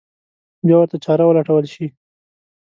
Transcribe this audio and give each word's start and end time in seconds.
بیا 0.65 0.75
ورته 0.79 0.97
چاره 1.05 1.23
ولټول 1.27 1.63
شي. 1.73 1.85